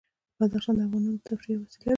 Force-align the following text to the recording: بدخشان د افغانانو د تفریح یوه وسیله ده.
بدخشان 0.39 0.73
د 0.77 0.79
افغانانو 0.85 1.09
د 1.15 1.19
تفریح 1.29 1.53
یوه 1.55 1.63
وسیله 1.65 1.83
ده. 1.85 1.89